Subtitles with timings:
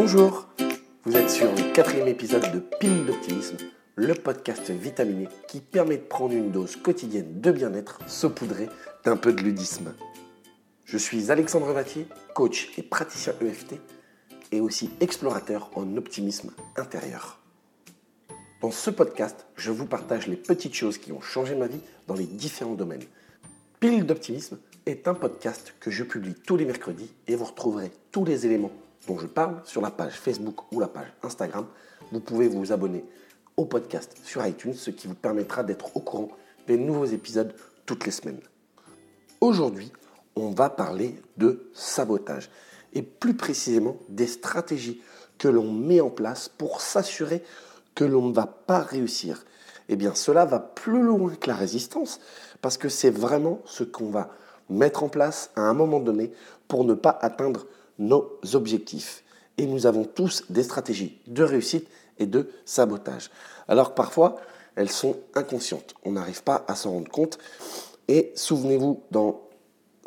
[0.00, 0.46] Bonjour,
[1.02, 3.56] vous êtes sur le quatrième épisode de Pile d'optimisme,
[3.96, 8.68] le podcast vitaminé qui permet de prendre une dose quotidienne de bien-être saupoudrée
[9.04, 9.92] d'un peu de ludisme.
[10.84, 13.74] Je suis Alexandre Vatier, coach et praticien EFT
[14.52, 17.40] et aussi explorateur en optimisme intérieur.
[18.62, 22.14] Dans ce podcast, je vous partage les petites choses qui ont changé ma vie dans
[22.14, 23.04] les différents domaines.
[23.80, 28.24] Pile d'optimisme est un podcast que je publie tous les mercredis et vous retrouverez tous
[28.24, 28.70] les éléments
[29.06, 31.66] dont je parle sur la page Facebook ou la page Instagram.
[32.12, 33.04] Vous pouvez vous abonner
[33.56, 36.30] au podcast sur iTunes, ce qui vous permettra d'être au courant
[36.66, 37.54] des nouveaux épisodes
[37.86, 38.40] toutes les semaines.
[39.40, 39.92] Aujourd'hui,
[40.36, 42.50] on va parler de sabotage
[42.92, 45.02] et plus précisément des stratégies
[45.38, 47.42] que l'on met en place pour s'assurer
[47.94, 49.44] que l'on ne va pas réussir.
[49.88, 52.20] Eh bien, cela va plus loin que la résistance
[52.60, 54.30] parce que c'est vraiment ce qu'on va
[54.68, 56.32] mettre en place à un moment donné
[56.66, 57.66] pour ne pas atteindre
[57.98, 59.24] nos objectifs.
[59.56, 63.30] Et nous avons tous des stratégies de réussite et de sabotage.
[63.66, 64.36] Alors que parfois,
[64.76, 65.94] elles sont inconscientes.
[66.04, 67.38] On n'arrive pas à s'en rendre compte.
[68.06, 69.42] Et souvenez-vous, dans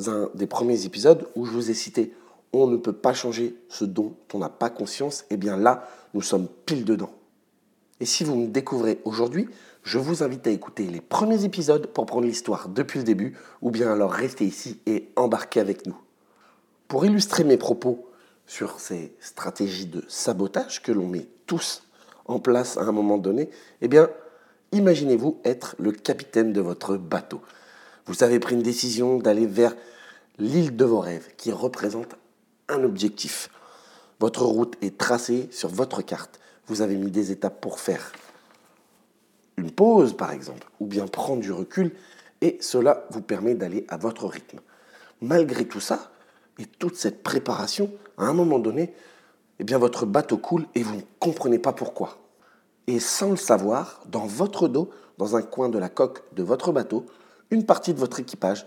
[0.07, 2.13] un des premiers épisodes où je vous ai cité
[2.53, 5.87] on ne peut pas changer ce dont on n'a pas conscience, et eh bien là,
[6.13, 7.11] nous sommes pile dedans.
[7.99, 9.47] Et si vous me découvrez aujourd'hui,
[9.83, 13.71] je vous invite à écouter les premiers épisodes pour prendre l'histoire depuis le début, ou
[13.71, 15.95] bien alors rester ici et embarquer avec nous.
[16.91, 18.05] Pour illustrer mes propos
[18.45, 21.83] sur ces stratégies de sabotage que l'on met tous
[22.25, 24.09] en place à un moment donné, eh bien,
[24.73, 27.39] imaginez-vous être le capitaine de votre bateau.
[28.07, 29.73] Vous avez pris une décision d'aller vers
[30.37, 32.17] l'île de vos rêves, qui représente
[32.67, 33.49] un objectif.
[34.19, 36.41] Votre route est tracée sur votre carte.
[36.67, 38.11] Vous avez mis des étapes pour faire
[39.55, 41.95] une pause, par exemple, ou bien prendre du recul,
[42.41, 44.59] et cela vous permet d'aller à votre rythme.
[45.21, 46.10] Malgré tout ça,
[46.61, 48.93] et toute cette préparation, à un moment donné,
[49.59, 52.19] eh bien votre bateau coule et vous ne comprenez pas pourquoi.
[52.87, 56.71] Et sans le savoir, dans votre dos, dans un coin de la coque de votre
[56.71, 57.05] bateau,
[57.49, 58.65] une partie de votre équipage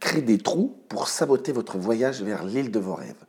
[0.00, 3.24] crée des trous pour saboter votre voyage vers l'île de vos rêves.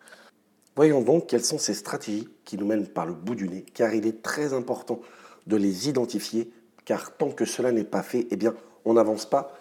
[0.76, 3.94] Voyons donc quelles sont ces stratégies qui nous mènent par le bout du nez, car
[3.94, 5.00] il est très important
[5.48, 6.52] de les identifier,
[6.86, 9.54] car tant que cela n'est pas fait, eh bien, on n'avance pas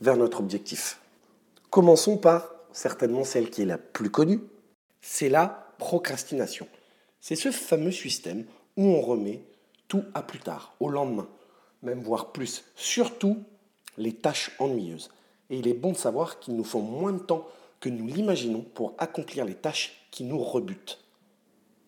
[0.00, 0.98] vers notre objectif.
[1.70, 4.40] Commençons par certainement celle qui est la plus connue,
[5.00, 6.66] c'est la procrastination.
[7.20, 8.44] C'est ce fameux système
[8.76, 9.42] où on remet
[9.88, 11.28] tout à plus tard, au lendemain,
[11.82, 13.38] même voire plus, surtout
[13.98, 15.10] les tâches ennuyeuses.
[15.50, 17.46] Et il est bon de savoir qu'il nous faut moins de temps
[17.80, 20.98] que nous l'imaginons pour accomplir les tâches qui nous rebutent.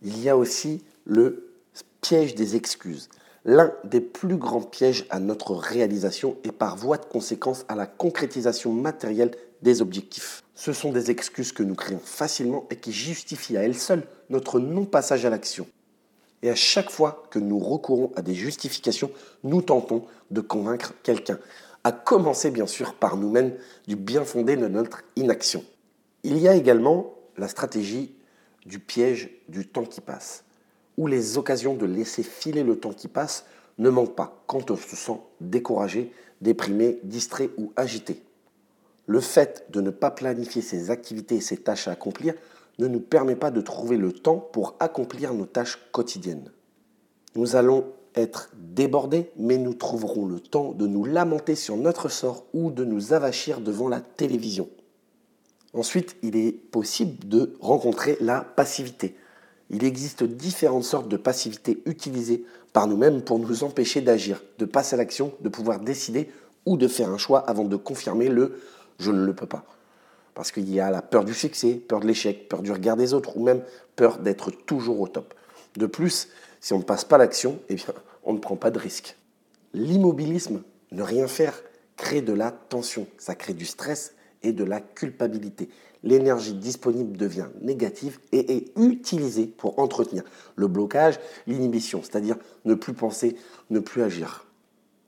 [0.02, 1.54] Il y a aussi le
[2.00, 3.08] piège des excuses.
[3.46, 7.86] L'un des plus grands pièges à notre réalisation et par voie de conséquence à la
[7.86, 9.30] concrétisation matérielle
[9.64, 10.44] des objectifs.
[10.54, 14.60] Ce sont des excuses que nous créons facilement et qui justifient à elles seules notre
[14.60, 15.66] non-passage à l'action.
[16.42, 19.10] Et à chaque fois que nous recourons à des justifications,
[19.42, 21.38] nous tentons de convaincre quelqu'un,
[21.82, 23.54] à commencer bien sûr par nous-mêmes
[23.88, 25.64] du bien fondé de notre inaction.
[26.22, 28.14] Il y a également la stratégie
[28.66, 30.44] du piège du temps qui passe,
[30.98, 33.46] où les occasions de laisser filer le temps qui passe
[33.78, 38.22] ne manquent pas quand on se sent découragé, déprimé, distrait ou agité.
[39.06, 42.34] Le fait de ne pas planifier ses activités et ses tâches à accomplir
[42.78, 46.50] ne nous permet pas de trouver le temps pour accomplir nos tâches quotidiennes.
[47.36, 52.44] Nous allons être débordés, mais nous trouverons le temps de nous lamenter sur notre sort
[52.54, 54.68] ou de nous avachir devant la télévision.
[55.72, 59.16] Ensuite, il est possible de rencontrer la passivité.
[59.70, 64.94] Il existe différentes sortes de passivité utilisées par nous-mêmes pour nous empêcher d'agir, de passer
[64.94, 66.30] à l'action, de pouvoir décider
[66.66, 68.60] ou de faire un choix avant de confirmer le
[68.98, 69.64] je ne le peux pas.
[70.34, 73.14] Parce qu'il y a la peur du succès, peur de l'échec, peur du regard des
[73.14, 73.62] autres, ou même
[73.96, 75.34] peur d'être toujours au top.
[75.76, 76.28] De plus,
[76.60, 77.94] si on ne passe pas l'action, eh bien,
[78.24, 79.16] on ne prend pas de risque.
[79.72, 80.62] L'immobilisme,
[80.92, 81.60] ne rien faire,
[81.96, 85.68] crée de la tension, ça crée du stress et de la culpabilité.
[86.02, 90.22] L'énergie disponible devient négative et est utilisée pour entretenir
[90.54, 93.36] le blocage, l'inhibition, c'est-à-dire ne plus penser,
[93.70, 94.46] ne plus agir.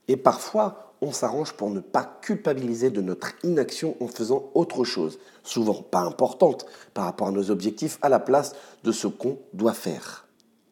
[0.08, 5.18] Et parfois, on s'arrange pour ne pas culpabiliser de notre inaction en faisant autre chose,
[5.42, 8.54] souvent pas importante par rapport à nos objectifs, à la place
[8.84, 10.26] de ce qu'on doit faire.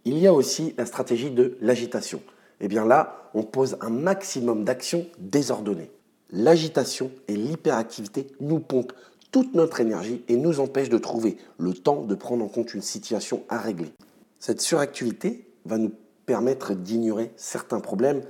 [0.05, 2.21] Il y a aussi la stratégie de l'agitation.
[2.61, 5.91] Et eh bien là, on pose un maximum d'actions désordonnées.
[6.31, 8.93] L'agitation et l'hyperactivité nous pompent
[9.33, 12.83] toute notre énergie et nous empêchent de trouver le temps de prendre en compte une
[12.83, 13.93] situation à régler.
[14.39, 15.93] Cette suractivité va nous
[16.27, 18.23] permettre d'ignorer certains problèmes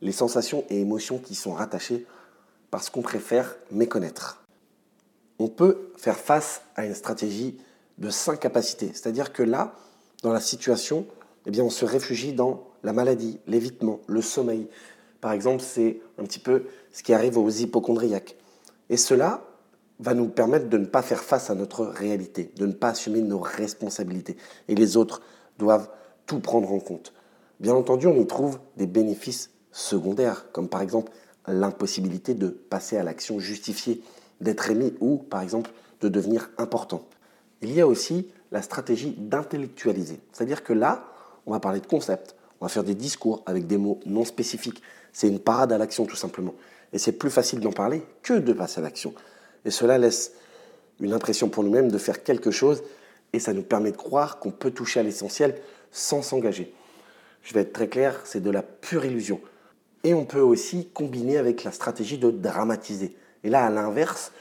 [0.00, 2.06] les sensations et émotions qui sont rattachées
[2.70, 4.44] parce qu'on préfère méconnaître.
[5.38, 7.58] On peut faire face à une stratégie
[7.98, 9.74] de cinq c'est-à-dire que là,
[10.22, 11.06] dans la situation,
[11.46, 14.68] eh bien, on se réfugie dans la maladie, l'évitement, le sommeil.
[15.20, 18.36] Par exemple, c'est un petit peu ce qui arrive aux hypochondriaques.
[18.88, 19.44] Et cela
[20.00, 23.20] va nous permettre de ne pas faire face à notre réalité, de ne pas assumer
[23.20, 24.36] nos responsabilités.
[24.68, 25.22] Et les autres
[25.58, 25.90] doivent
[26.26, 27.12] tout prendre en compte.
[27.58, 31.12] Bien entendu, on y trouve des bénéfices secondaires, comme par exemple
[31.46, 34.02] l'impossibilité de passer à l'action justifiée,
[34.40, 35.70] d'être aimé ou par exemple
[36.00, 37.04] de devenir important.
[37.62, 40.20] Il y a aussi la stratégie d'intellectualiser.
[40.32, 41.04] C'est-à-dire que là,
[41.46, 44.82] on va parler de concepts, on va faire des discours avec des mots non spécifiques.
[45.12, 46.54] C'est une parade à l'action tout simplement.
[46.92, 49.14] Et c'est plus facile d'en parler que de passer à l'action.
[49.64, 50.32] Et cela laisse
[51.00, 52.82] une impression pour nous-mêmes de faire quelque chose
[53.32, 55.56] et ça nous permet de croire qu'on peut toucher à l'essentiel
[55.90, 56.72] sans s'engager.
[57.42, 59.40] Je vais être très clair, c'est de la pure illusion.
[60.04, 63.16] Et on peut aussi combiner avec la stratégie de dramatiser.
[63.44, 64.32] Et là, à l'inverse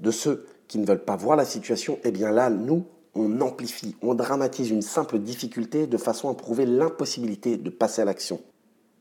[0.00, 3.96] de ceux qui ne veulent pas voir la situation, eh bien là, nous, on amplifie,
[4.02, 8.40] on dramatise une simple difficulté de façon à prouver l'impossibilité de passer à l'action.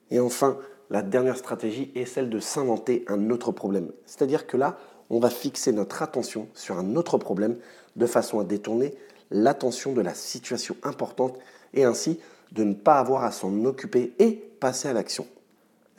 [0.09, 0.57] Et enfin,
[0.89, 3.91] la dernière stratégie est celle de s'inventer un autre problème.
[4.05, 4.77] C'est-à-dire que là,
[5.09, 7.57] on va fixer notre attention sur un autre problème
[7.95, 8.95] de façon à détourner
[9.31, 11.37] l'attention de la situation importante
[11.73, 12.19] et ainsi
[12.51, 15.27] de ne pas avoir à s'en occuper et passer à l'action.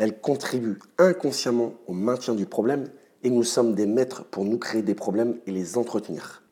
[0.00, 2.86] Elle contribue inconsciemment au maintien du problème
[3.22, 6.42] et nous sommes des maîtres pour nous créer des problèmes et les entretenir.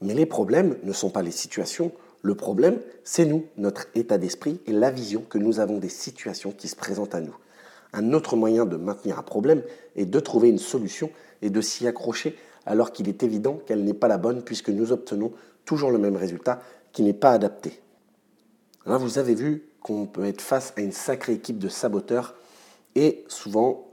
[0.00, 1.92] Mais les problèmes ne sont pas les situations,
[2.22, 6.50] le problème c'est nous, notre état d'esprit et la vision que nous avons des situations
[6.50, 7.36] qui se présentent à nous.
[7.92, 9.62] Un autre moyen de maintenir un problème
[9.96, 11.10] est de trouver une solution
[11.42, 14.92] et de s'y accrocher alors qu'il est évident qu'elle n'est pas la bonne puisque nous
[14.92, 15.34] obtenons
[15.66, 16.62] toujours le même résultat
[16.94, 17.82] qui n'est pas adapté.
[18.86, 22.34] Là, vous avez vu qu'on peut être face à une sacrée équipe de saboteurs
[22.94, 23.88] et souvent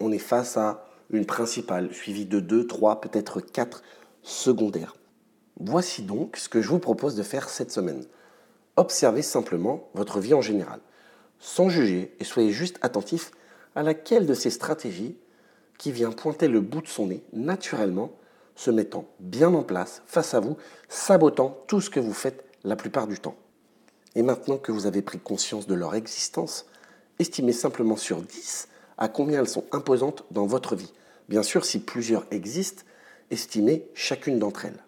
[0.00, 3.82] on est face à une principale suivie de deux, trois, peut-être quatre
[4.22, 4.96] secondaires.
[5.60, 8.04] Voici donc ce que je vous propose de faire cette semaine.
[8.76, 10.80] Observez simplement votre vie en général,
[11.38, 13.30] sans juger et soyez juste attentif
[13.74, 15.16] à laquelle de ces stratégies
[15.78, 18.12] qui vient pointer le bout de son nez naturellement,
[18.54, 20.56] se mettant bien en place face à vous,
[20.88, 23.36] sabotant tout ce que vous faites la plupart du temps.
[24.14, 26.66] Et maintenant que vous avez pris conscience de leur existence,
[27.22, 30.92] estimez simplement sur 10 à combien elles sont imposantes dans votre vie.
[31.28, 32.82] Bien sûr, si plusieurs existent,
[33.30, 34.84] estimez chacune d'entre elles.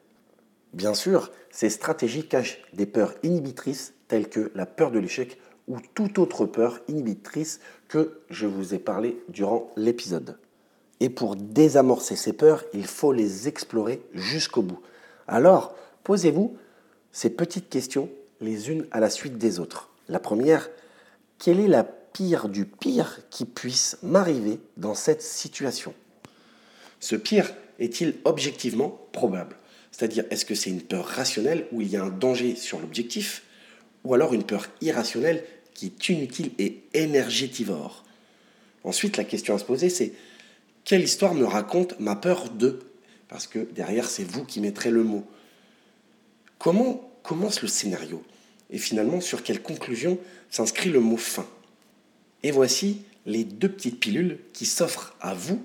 [0.72, 5.38] Bien sûr, ces stratégies cachent des peurs inhibitrices telles que la peur de l'échec
[5.68, 10.38] ou toute autre peur inhibitrice que je vous ai parlé durant l'épisode.
[11.00, 14.80] Et pour désamorcer ces peurs, il faut les explorer jusqu'au bout.
[15.26, 16.56] Alors, posez-vous
[17.12, 18.10] ces petites questions
[18.40, 19.90] les unes à la suite des autres.
[20.08, 20.68] La première,
[21.38, 21.84] quelle est la
[22.14, 25.92] pire du pire qui puisse m'arriver dans cette situation.
[27.00, 29.56] Ce pire est-il objectivement probable?
[29.90, 33.42] C'est-à-dire, est-ce que c'est une peur rationnelle où il y a un danger sur l'objectif
[34.04, 35.44] ou alors une peur irrationnelle
[35.74, 38.04] qui est inutile et énergétivore?
[38.84, 40.12] Ensuite, la question à se poser, c'est
[40.84, 42.80] quelle histoire me raconte ma peur de?
[43.28, 45.24] Parce que derrière, c'est vous qui mettrez le mot.
[46.58, 48.22] Comment commence le scénario?
[48.70, 50.18] Et finalement, sur quelle conclusion
[50.50, 51.46] s'inscrit le mot fin?
[52.44, 55.60] Et voici les deux petites pilules qui s'offrent à vous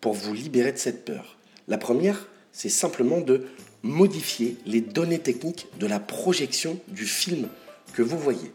[0.00, 1.36] pour vous libérer de cette peur.
[1.66, 3.44] La première, c'est simplement de
[3.82, 7.48] modifier les données techniques de la projection du film
[7.92, 8.52] que vous voyez.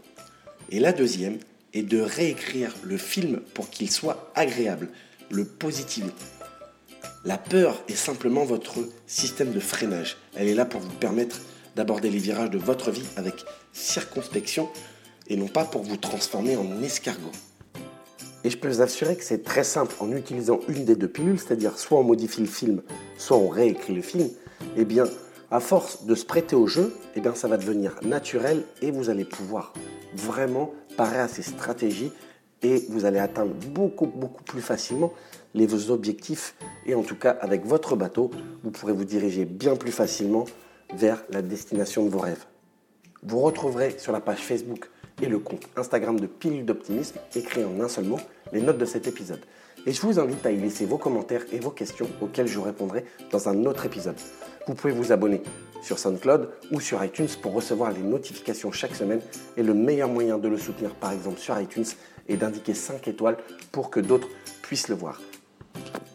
[0.69, 1.39] Et la deuxième
[1.73, 4.87] est de réécrire le film pour qu'il soit agréable,
[5.29, 6.11] le positiver.
[7.25, 8.75] La peur est simplement votre
[9.07, 10.15] système de freinage.
[10.35, 11.41] Elle est là pour vous permettre
[11.75, 13.43] d'aborder les virages de votre vie avec
[13.73, 14.69] circonspection
[15.31, 17.31] et non pas pour vous transformer en escargot.
[18.43, 21.39] Et je peux vous assurer que c'est très simple en utilisant une des deux pilules,
[21.39, 22.81] c'est-à-dire soit on modifie le film,
[23.17, 24.27] soit on réécrit le film.
[24.75, 25.05] Eh bien,
[25.49, 29.09] à force de se prêter au jeu, eh bien, ça va devenir naturel et vous
[29.09, 29.73] allez pouvoir
[30.13, 32.11] vraiment parer à ces stratégies
[32.61, 35.13] et vous allez atteindre beaucoup, beaucoup plus facilement
[35.53, 36.55] les vos objectifs.
[36.85, 38.31] Et en tout cas, avec votre bateau,
[38.63, 40.43] vous pourrez vous diriger bien plus facilement
[40.93, 42.45] vers la destination de vos rêves.
[43.23, 44.89] Vous retrouverez sur la page Facebook
[45.21, 48.19] et le compte Instagram de Pile d'Optimisme, écrit en un seul mot,
[48.53, 49.41] les notes de cet épisode.
[49.85, 53.05] Et je vous invite à y laisser vos commentaires et vos questions auxquelles je répondrai
[53.31, 54.15] dans un autre épisode.
[54.67, 55.41] Vous pouvez vous abonner
[55.81, 59.21] sur SoundCloud ou sur iTunes pour recevoir les notifications chaque semaine.
[59.57, 61.85] Et le meilleur moyen de le soutenir, par exemple sur iTunes,
[62.29, 63.37] est d'indiquer 5 étoiles
[63.71, 64.27] pour que d'autres
[64.61, 65.19] puissent le voir.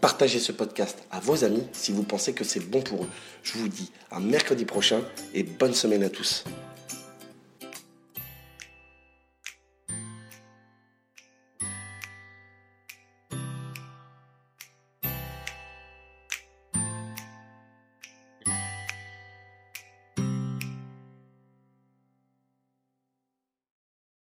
[0.00, 3.08] Partagez ce podcast à vos amis si vous pensez que c'est bon pour eux.
[3.42, 5.00] Je vous dis à mercredi prochain
[5.34, 6.44] et bonne semaine à tous.